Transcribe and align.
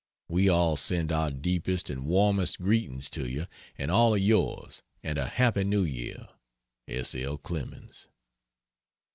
We 0.27 0.49
all 0.49 0.77
send 0.77 1.11
our 1.11 1.29
deepest 1.29 1.87
and 1.87 2.03
warmest 2.05 2.59
greetings 2.59 3.07
to 3.11 3.29
you 3.29 3.45
and 3.77 3.91
all 3.91 4.15
of 4.15 4.19
yours 4.19 4.81
and 5.03 5.19
a 5.19 5.27
Happy 5.27 5.63
New 5.63 5.83
Year! 5.83 6.27
S. 6.87 7.13
L. 7.13 7.37
CLEMENS. 7.37 8.07